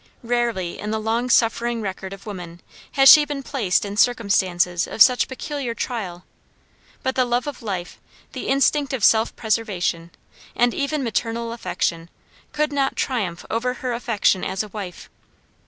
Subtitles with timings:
[0.23, 2.59] Rarely in the long suffering record of woman,
[2.93, 6.25] has she been placed in circumstances of such peculiar trial,
[7.03, 7.99] but the love of life,
[8.33, 10.09] the instinct of self preservation,
[10.55, 12.09] and even maternal affection,
[12.51, 15.07] could not triumph over her affection as a wife.